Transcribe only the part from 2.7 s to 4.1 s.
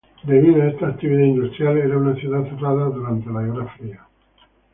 durante la Guerra Fría.